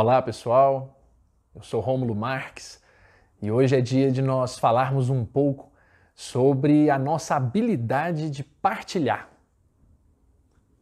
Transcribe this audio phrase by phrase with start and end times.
[0.00, 0.96] Olá pessoal,
[1.52, 2.80] eu sou Rômulo Marques
[3.42, 5.72] e hoje é dia de nós falarmos um pouco
[6.14, 9.28] sobre a nossa habilidade de partilhar.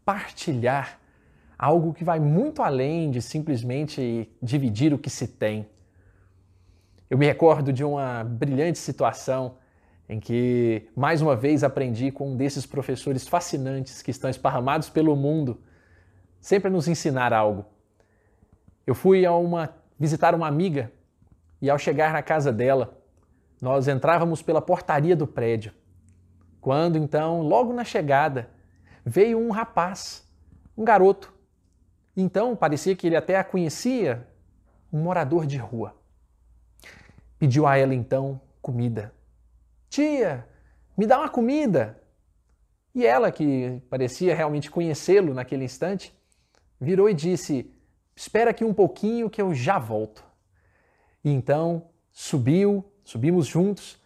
[0.05, 1.01] Partilhar
[1.59, 5.67] algo que vai muito além de simplesmente dividir o que se tem.
[7.09, 9.57] Eu me recordo de uma brilhante situação
[10.11, 15.17] em que mais uma vez aprendi com um desses professores fascinantes que estão esparramados pelo
[15.17, 15.59] mundo,
[16.39, 17.65] sempre a nos ensinar algo.
[18.87, 20.93] Eu fui a uma visitar uma amiga
[21.61, 23.03] e ao chegar na casa dela,
[23.61, 25.73] nós entrávamos pela portaria do prédio.
[26.61, 28.51] Quando então, logo na chegada,
[29.05, 30.27] veio um rapaz,
[30.77, 31.33] um garoto.
[32.17, 34.27] Então parecia que ele até a conhecia,
[34.93, 35.95] um morador de rua.
[37.39, 39.13] Pediu a ela então comida.
[39.89, 40.47] Tia,
[40.97, 42.01] me dá uma comida.
[42.95, 46.15] E ela, que parecia realmente conhecê-lo naquele instante,
[46.81, 47.71] virou e disse:
[48.17, 50.25] Espera aqui um pouquinho que eu já volto.
[51.23, 54.03] E então subiu, subimos juntos,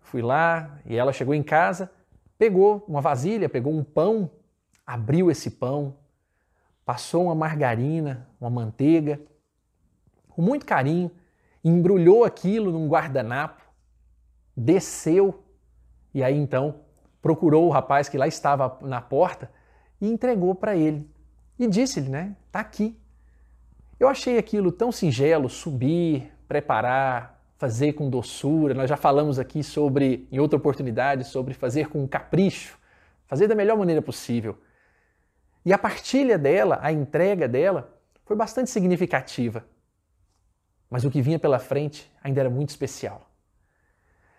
[0.00, 1.92] fui lá e ela chegou em casa,
[2.38, 4.30] pegou uma vasilha, pegou um pão,
[4.86, 5.98] abriu esse pão,
[6.82, 9.20] passou uma margarina, uma manteiga,
[10.28, 11.10] com muito carinho,
[11.62, 13.62] embrulhou aquilo num guardanapo,
[14.56, 15.44] desceu
[16.14, 16.80] e aí então
[17.20, 19.50] procurou o rapaz que lá estava na porta
[20.00, 21.08] e entregou para ele.
[21.58, 22.34] E disse-lhe, né?
[22.50, 22.98] Tá aqui.
[24.02, 28.74] Eu achei aquilo tão singelo, subir, preparar, fazer com doçura.
[28.74, 32.76] Nós já falamos aqui sobre, em outra oportunidade, sobre fazer com capricho,
[33.28, 34.58] fazer da melhor maneira possível.
[35.64, 39.64] E a partilha dela, a entrega dela, foi bastante significativa.
[40.90, 43.30] Mas o que vinha pela frente ainda era muito especial.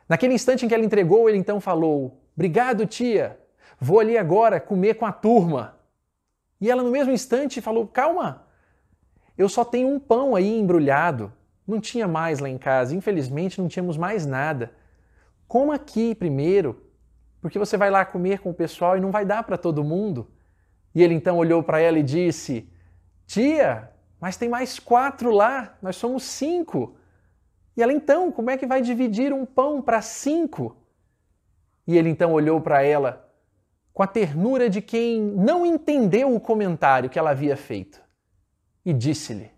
[0.10, 3.40] Naquele instante em que ela entregou, ele então falou: Obrigado, tia,
[3.80, 5.80] vou ali agora comer com a turma.
[6.60, 8.46] E ela, no mesmo instante, falou: Calma,
[9.38, 11.34] eu só tenho um pão aí embrulhado.
[11.68, 14.72] Não tinha mais lá em casa, infelizmente não tínhamos mais nada.
[15.48, 16.84] Coma aqui primeiro,
[17.42, 20.30] porque você vai lá comer com o pessoal e não vai dar para todo mundo.
[20.94, 22.70] E ele então olhou para ela e disse:
[23.26, 23.90] Tia,
[24.20, 26.96] mas tem mais quatro lá, nós somos cinco.
[27.76, 30.78] E ela então, como é que vai dividir um pão para cinco?
[31.88, 33.28] E ele então olhou para ela
[33.94, 38.03] com a ternura de quem não entendeu o comentário que ela havia feito
[38.86, 39.52] e disse-lhe: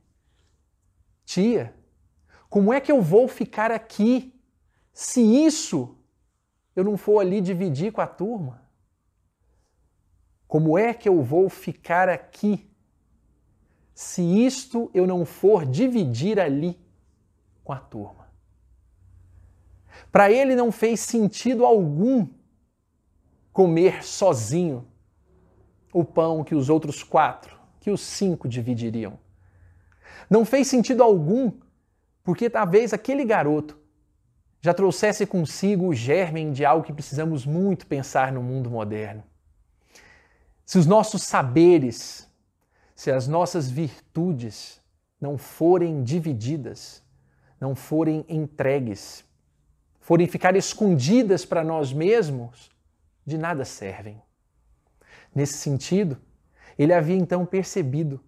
[1.25, 1.73] Tia,
[2.49, 4.33] como é que eu vou ficar aqui
[4.93, 5.97] se isso
[6.75, 8.63] eu não for ali dividir com a turma?
[10.47, 12.69] Como é que eu vou ficar aqui
[13.93, 16.79] se isto eu não for dividir ali
[17.63, 18.25] com a turma?
[20.11, 22.27] Para ele não fez sentido algum
[23.51, 24.87] comer sozinho
[25.93, 27.54] o pão que os outros quatro,
[27.85, 29.19] que os cinco dividiriam.
[30.27, 31.51] Não fez sentido algum
[32.23, 33.77] porque talvez aquele garoto
[34.59, 39.23] já trouxesse consigo o germen de algo que precisamos muito pensar no mundo moderno.
[40.65, 42.27] Se os nossos saberes,
[42.95, 44.81] se as nossas virtudes
[45.21, 47.03] não forem divididas,
[47.61, 49.23] não forem entregues,
[49.99, 52.67] forem ficar escondidas para nós mesmos,
[53.23, 54.19] de nada servem.
[55.35, 56.19] Nesse sentido,
[56.77, 58.21] ele havia então percebido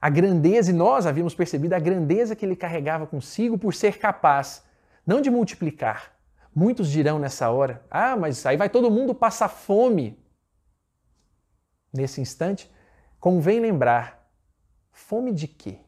[0.00, 4.64] a grandeza, e nós havíamos percebido a grandeza que ele carregava consigo por ser capaz,
[5.06, 6.12] não de multiplicar.
[6.54, 10.18] Muitos dirão nessa hora: ah, mas aí vai todo mundo passar fome.
[11.92, 12.70] Nesse instante,
[13.18, 14.26] convém lembrar:
[14.90, 15.78] fome de quê?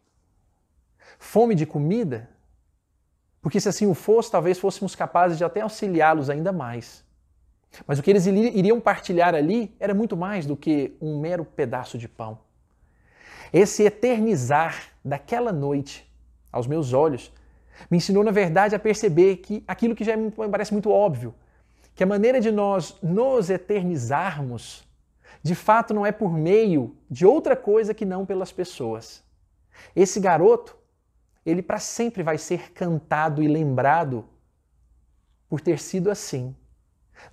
[1.19, 2.29] Fome de comida?
[3.41, 7.02] Porque se assim o fosse, talvez fôssemos capazes de até auxiliá-los ainda mais.
[7.87, 11.97] Mas o que eles iriam partilhar ali era muito mais do que um mero pedaço
[11.97, 12.39] de pão.
[13.53, 16.11] Esse eternizar daquela noite
[16.51, 17.33] aos meus olhos
[17.91, 21.35] me ensinou, na verdade, a perceber que aquilo que já me parece muito óbvio,
[21.95, 24.87] que a maneira de nós nos eternizarmos,
[25.43, 29.25] de fato, não é por meio de outra coisa que não pelas pessoas.
[29.97, 30.77] Esse garoto,
[31.45, 34.25] ele para sempre vai ser cantado e lembrado
[35.49, 36.55] por ter sido assim.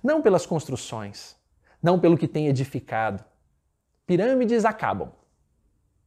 [0.02, 1.36] Não pelas construções,
[1.82, 3.24] não pelo que tem edificado.
[4.06, 5.12] Pirâmides acabam.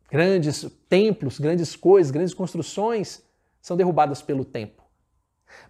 [0.09, 3.23] Grandes templos, grandes coisas, grandes construções
[3.61, 4.83] são derrubadas pelo tempo.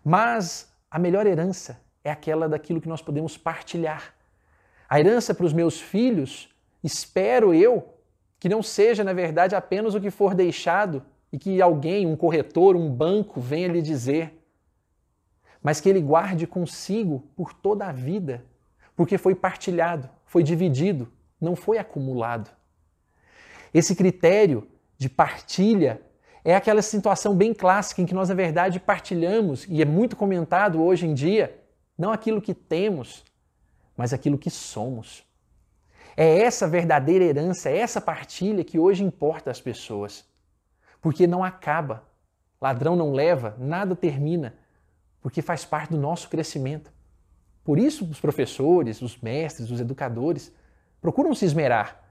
[0.03, 4.13] Mas a melhor herança é aquela daquilo que nós podemos partilhar.
[4.89, 6.49] A herança para os meus filhos,
[6.83, 7.93] espero eu,
[8.39, 12.75] que não seja, na verdade, apenas o que for deixado e que alguém, um corretor,
[12.75, 14.42] um banco, venha lhe dizer,
[15.63, 18.43] mas que ele guarde consigo por toda a vida,
[18.95, 22.51] porque foi partilhado, foi dividido, não foi acumulado.
[23.73, 24.67] Esse critério
[24.97, 26.01] de partilha
[26.43, 30.83] é aquela situação bem clássica em que nós, na verdade, partilhamos, e é muito comentado
[30.83, 31.57] hoje em dia,
[31.97, 33.23] não aquilo que temos,
[33.95, 35.25] mas aquilo que somos.
[36.15, 40.25] É essa verdadeira herança, é essa partilha que hoje importa às pessoas.
[41.01, 42.03] Porque não acaba.
[42.61, 44.55] Ladrão não leva, nada termina,
[45.23, 46.91] porque faz parte do nosso crescimento.
[47.63, 50.51] Por isso, os professores, os mestres, os educadores
[51.01, 52.03] procuram se esmerar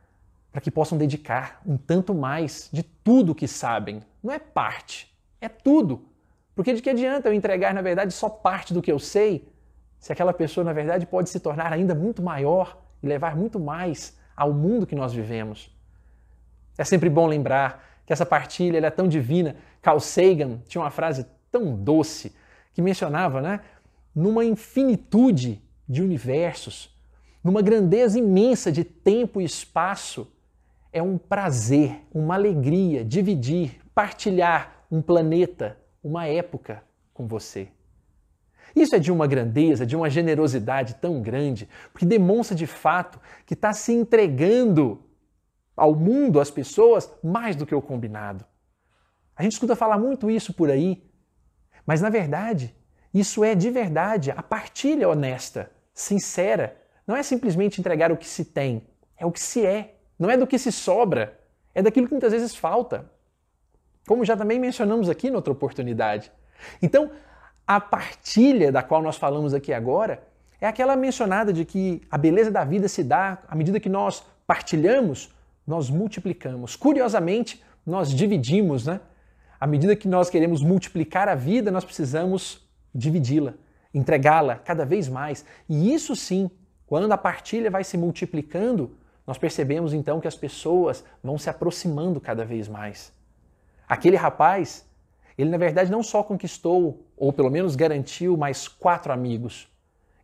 [0.50, 4.02] para que possam dedicar um tanto mais de tudo que sabem.
[4.22, 6.08] Não é parte, é tudo.
[6.54, 9.46] Porque de que adianta eu entregar, na verdade, só parte do que eu sei,
[9.98, 14.18] se aquela pessoa, na verdade, pode se tornar ainda muito maior e levar muito mais
[14.34, 15.70] ao mundo que nós vivemos.
[16.78, 19.56] É sempre bom lembrar que essa partilha é tão divina.
[19.82, 22.34] Carl Sagan tinha uma frase tão doce
[22.72, 23.60] que mencionava, né,
[24.14, 26.94] numa infinitude de universos,
[27.42, 30.30] numa grandeza imensa de tempo e espaço,
[30.92, 36.82] é um prazer, uma alegria dividir, partilhar um planeta, uma época
[37.14, 37.68] com você.
[38.74, 43.54] Isso é de uma grandeza, de uma generosidade tão grande, porque demonstra de fato que
[43.54, 45.02] está se entregando
[45.76, 48.44] ao mundo, às pessoas, mais do que o combinado.
[49.36, 51.02] A gente escuta falar muito isso por aí,
[51.86, 52.74] mas na verdade,
[53.12, 56.76] isso é de verdade a partilha honesta, sincera.
[57.06, 58.86] Não é simplesmente entregar o que se tem,
[59.16, 59.96] é o que se é.
[60.18, 61.38] Não é do que se sobra,
[61.74, 63.10] é daquilo que muitas vezes falta.
[64.06, 66.30] Como já também mencionamos aqui em outra oportunidade.
[66.80, 67.10] Então,
[67.66, 70.22] a partilha da qual nós falamos aqui agora
[70.60, 74.24] é aquela mencionada de que a beleza da vida se dá à medida que nós
[74.46, 75.30] partilhamos,
[75.66, 76.76] nós multiplicamos.
[76.76, 79.00] Curiosamente, nós dividimos, né?
[79.62, 83.54] À medida que nós queremos multiplicar a vida, nós precisamos dividi-la,
[83.94, 85.44] entregá-la cada vez mais.
[85.68, 86.50] E isso sim,
[86.84, 92.20] quando a partilha vai se multiplicando, nós percebemos então que as pessoas vão se aproximando
[92.20, 93.12] cada vez mais.
[93.88, 94.84] Aquele rapaz,
[95.38, 99.68] ele na verdade não só conquistou, ou pelo menos garantiu, mais quatro amigos,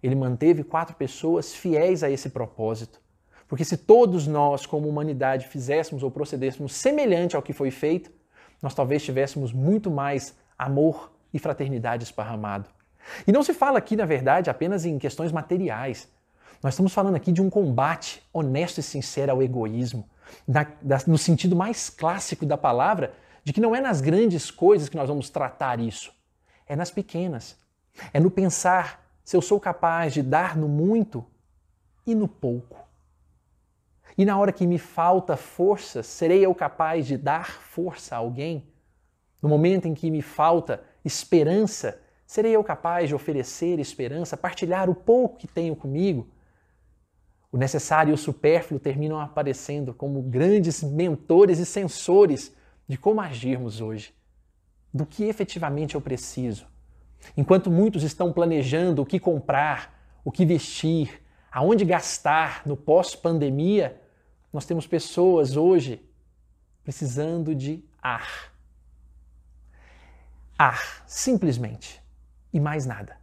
[0.02, 3.00] ele manteve quatro pessoas fiéis a esse propósito.
[3.46, 8.17] Porque se todos nós, como humanidade, fizéssemos ou procedêssemos semelhante ao que foi feito,
[8.62, 12.68] nós talvez tivéssemos muito mais amor e fraternidade esparramado.
[13.26, 16.08] E não se fala aqui, na verdade, apenas em questões materiais.
[16.62, 20.08] Nós estamos falando aqui de um combate honesto e sincero ao egoísmo,
[20.46, 23.14] na, da, no sentido mais clássico da palavra,
[23.44, 26.12] de que não é nas grandes coisas que nós vamos tratar isso,
[26.66, 27.56] é nas pequenas.
[28.12, 31.24] É no pensar se eu sou capaz de dar no muito
[32.06, 32.87] e no pouco.
[34.18, 38.66] E na hora que me falta força, serei eu capaz de dar força a alguém?
[39.40, 44.94] No momento em que me falta esperança, serei eu capaz de oferecer esperança, partilhar o
[44.94, 46.26] pouco que tenho comigo?
[47.52, 52.52] O necessário e o supérfluo terminam aparecendo como grandes mentores e sensores
[52.88, 54.12] de como agirmos hoje,
[54.92, 56.66] do que efetivamente eu preciso.
[57.36, 61.22] Enquanto muitos estão planejando o que comprar, o que vestir,
[61.52, 64.07] aonde gastar no pós-pandemia,
[64.52, 66.04] nós temos pessoas hoje
[66.82, 68.52] precisando de ar.
[70.58, 72.02] Ar, simplesmente.
[72.52, 73.18] E mais nada.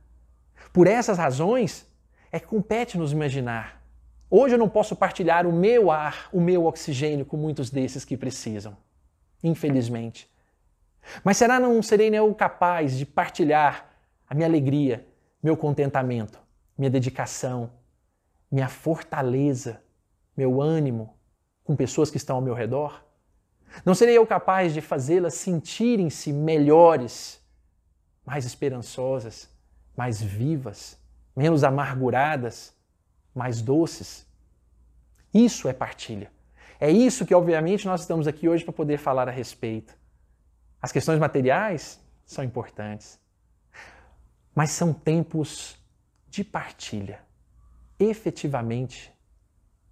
[0.71, 1.87] Por essas razões,
[2.31, 3.85] é que compete nos imaginar
[4.29, 8.17] Hoje eu não posso partilhar o meu ar, o meu oxigênio com muitos desses que
[8.17, 8.75] precisam,
[9.43, 10.29] infelizmente.
[11.23, 13.89] Mas será não serei eu capaz de partilhar
[14.27, 15.07] a minha alegria,
[15.41, 16.39] meu contentamento,
[16.75, 17.71] minha dedicação,
[18.51, 19.81] minha fortaleza,
[20.35, 21.14] meu ânimo
[21.65, 23.03] com pessoas que estão ao meu redor?
[23.83, 27.41] Não serei eu capaz de fazê-las sentirem-se melhores,
[28.25, 29.49] mais esperançosas,
[29.97, 30.97] mais vivas,
[31.35, 32.73] menos amarguradas,
[33.33, 34.25] mais doces.
[35.33, 36.31] Isso é partilha.
[36.79, 39.97] É isso que, obviamente, nós estamos aqui hoje para poder falar a respeito.
[40.81, 43.19] As questões materiais são importantes,
[44.53, 45.77] mas são tempos
[46.29, 47.21] de partilha,
[47.99, 49.11] efetivamente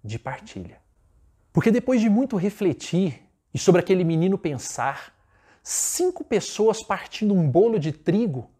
[0.02, 0.83] de partilha.
[1.54, 3.22] Porque depois de muito refletir
[3.54, 5.14] e sobre aquele menino pensar,
[5.62, 8.50] cinco pessoas partindo um bolo de trigo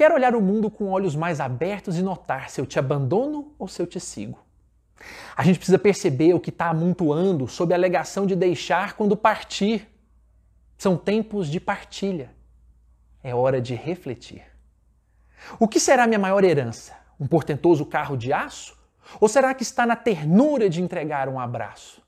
[0.00, 3.68] Quero olhar o mundo com olhos mais abertos e notar se eu te abandono ou
[3.68, 4.38] se eu te sigo.
[5.36, 9.86] A gente precisa perceber o que está amontoando sob a alegação de deixar quando partir.
[10.78, 12.34] São tempos de partilha.
[13.22, 14.42] É hora de refletir.
[15.58, 16.96] O que será minha maior herança?
[17.20, 18.78] Um portentoso carro de aço?
[19.20, 21.99] Ou será que está na ternura de entregar um abraço?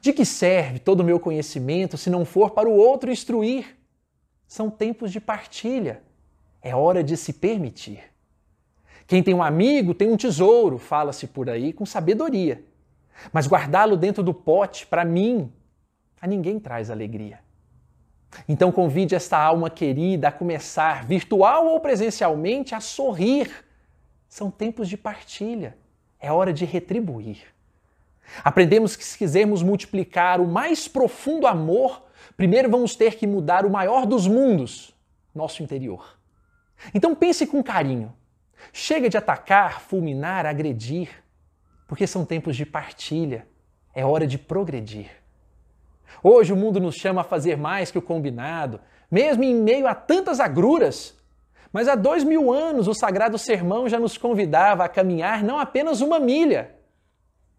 [0.00, 3.76] De que serve todo o meu conhecimento se não for para o outro instruir?
[4.46, 6.02] São tempos de partilha.
[6.62, 8.02] É hora de se permitir.
[9.06, 12.62] Quem tem um amigo tem um tesouro, fala-se por aí, com sabedoria.
[13.32, 15.52] Mas guardá-lo dentro do pote, para mim,
[16.20, 17.40] a ninguém traz alegria.
[18.48, 23.50] Então convide esta alma querida a começar, virtual ou presencialmente, a sorrir.
[24.28, 25.76] São tempos de partilha.
[26.18, 27.42] É hora de retribuir.
[28.44, 32.04] Aprendemos que se quisermos multiplicar o mais profundo amor,
[32.36, 34.94] primeiro vamos ter que mudar o maior dos mundos,
[35.34, 36.18] nosso interior.
[36.94, 38.14] Então pense com carinho.
[38.72, 41.08] Chega de atacar, fulminar, agredir,
[41.86, 43.46] porque são tempos de partilha.
[43.94, 45.10] É hora de progredir.
[46.22, 49.94] Hoje o mundo nos chama a fazer mais que o combinado, mesmo em meio a
[49.94, 51.18] tantas agruras.
[51.72, 56.00] Mas há dois mil anos o Sagrado Sermão já nos convidava a caminhar não apenas
[56.00, 56.74] uma milha,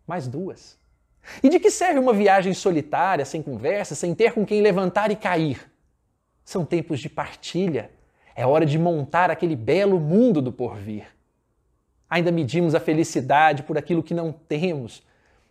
[0.06, 0.80] mas duas.
[1.44, 5.16] E de que serve uma viagem solitária, sem conversa, sem ter com quem levantar e
[5.16, 5.72] cair?
[6.44, 7.92] São tempos de partilha.
[8.36, 11.06] É hora de montar aquele belo mundo do porvir.
[12.10, 15.04] Ainda medimos a felicidade por aquilo que não temos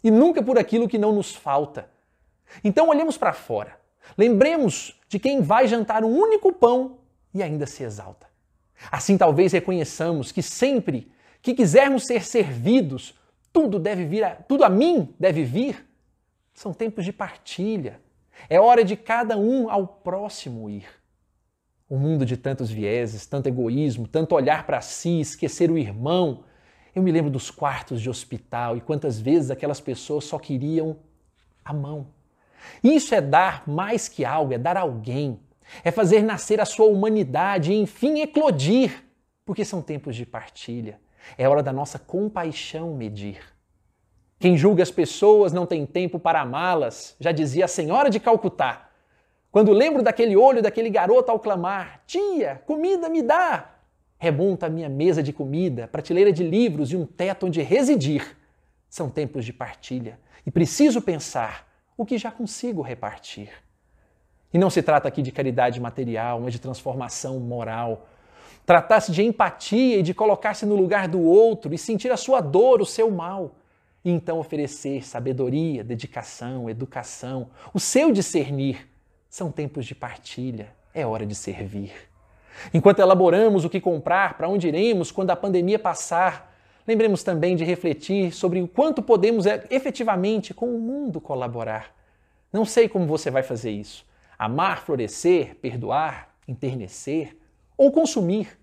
[0.03, 1.89] e nunca por aquilo que não nos falta.
[2.65, 3.79] Então olhemos para fora.
[4.17, 6.99] Lembremos de quem vai jantar um único pão
[7.33, 8.27] e ainda se exalta.
[8.91, 11.11] Assim talvez reconheçamos que sempre
[11.43, 13.15] que quisermos ser servidos,
[13.53, 15.87] tudo deve vir a, tudo a mim deve vir.
[16.55, 18.01] São tempos de partilha.
[18.49, 20.87] É hora de cada um ao próximo ir.
[21.89, 26.45] O um mundo de tantos vieses, tanto egoísmo, tanto olhar para si, esquecer o irmão.
[26.95, 30.97] Eu me lembro dos quartos de hospital e quantas vezes aquelas pessoas só queriam
[31.65, 32.09] a mão.
[32.83, 35.41] Isso é dar mais que algo, é dar alguém.
[35.85, 39.05] É fazer nascer a sua humanidade e, enfim, eclodir,
[39.45, 41.01] porque são tempos de partilha.
[41.37, 43.41] É hora da nossa compaixão medir.
[44.39, 48.89] Quem julga as pessoas não tem tempo para amá-las, já dizia a senhora de Calcutá.
[49.53, 53.75] Quando lembro daquele olho daquele garoto ao clamar: Tia, comida me dá!
[54.19, 58.37] Remonta a minha mesa de comida, prateleira de livros e um teto onde residir.
[58.89, 63.51] São tempos de partilha e preciso pensar o que já consigo repartir.
[64.53, 68.09] E não se trata aqui de caridade material, mas de transformação moral.
[68.65, 72.81] Trata-se de empatia e de colocar-se no lugar do outro e sentir a sua dor,
[72.81, 73.57] o seu mal.
[74.05, 78.89] E então oferecer sabedoria, dedicação, educação, o seu discernir.
[79.29, 81.93] São tempos de partilha, é hora de servir.
[82.75, 86.51] Enquanto elaboramos o que comprar, para onde iremos quando a pandemia passar,
[86.91, 91.95] Lembremos também de refletir sobre o quanto podemos é, efetivamente com o mundo colaborar.
[92.53, 94.05] Não sei como você vai fazer isso.
[94.37, 97.37] Amar, florescer, perdoar, enternecer
[97.81, 98.59] ou consumir.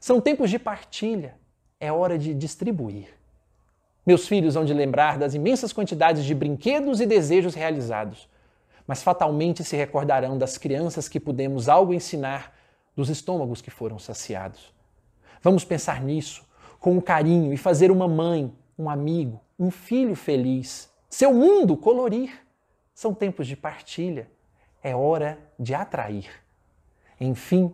[0.00, 1.36] São tempos de partilha.
[1.78, 3.06] É hora de distribuir.
[4.04, 8.28] Meus filhos vão de lembrar das imensas quantidades de brinquedos e desejos realizados,
[8.84, 12.56] mas fatalmente se recordarão das crianças que pudemos algo ensinar,
[12.96, 14.74] dos estômagos que foram saciados.
[15.40, 16.44] Vamos pensar nisso
[16.80, 22.32] com carinho e fazer uma mãe, um amigo, um filho feliz, seu mundo colorir.
[22.92, 24.28] São tempos de partilha.
[24.82, 26.28] É hora de atrair.
[27.20, 27.72] Enfim,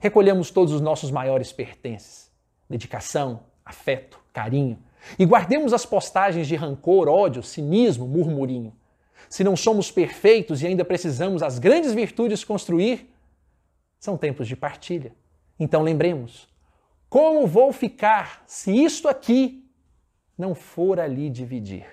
[0.00, 2.28] recolhemos todos os nossos maiores pertences:
[2.68, 4.82] dedicação, afeto, carinho,
[5.18, 8.74] e guardemos as postagens de rancor, ódio, cinismo, murmurinho.
[9.28, 13.14] Se não somos perfeitos e ainda precisamos as grandes virtudes construir,
[13.98, 15.14] são tempos de partilha.
[15.58, 16.48] Então lembremos,
[17.08, 19.68] como vou ficar se isto aqui
[20.36, 21.86] não for ali dividir?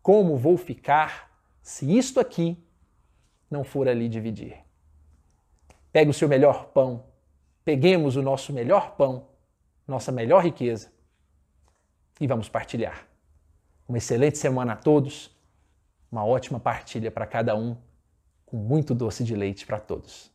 [0.00, 2.56] Como vou ficar se isto aqui
[3.50, 4.65] não for ali dividir?
[5.96, 7.04] Pegue o seu melhor pão,
[7.64, 9.28] peguemos o nosso melhor pão,
[9.88, 10.92] nossa melhor riqueza
[12.20, 13.08] e vamos partilhar.
[13.88, 15.34] Uma excelente semana a todos,
[16.12, 17.78] uma ótima partilha para cada um,
[18.44, 20.30] com muito doce de leite para todos.